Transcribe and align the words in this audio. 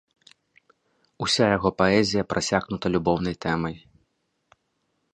Уся 1.25 1.45
яго 1.57 1.69
паэзія 1.83 2.23
прасякнута 2.33 2.85
любоўнай 2.97 3.35
тэмай. 3.49 3.75